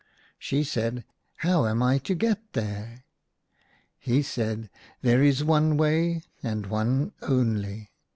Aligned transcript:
She 0.39 0.63
said," 0.63 1.05
How 1.45 1.67
am 1.67 1.83
I 1.83 1.99
to 1.99 2.15
get 2.15 2.53
there 2.53 3.05
.'*" 2.53 3.05
He 4.09 4.23
said," 4.23 4.71
There 5.03 5.21
is 5.21 5.43
one 5.43 5.77
way, 5.77 6.23
and 6.41 6.65
one 6.65 7.11
only. 7.21 7.91